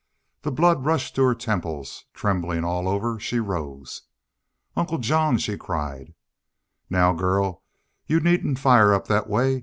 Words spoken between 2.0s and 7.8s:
Trembling all over, she rose. "Uncle John!" she cried. "Now, girl,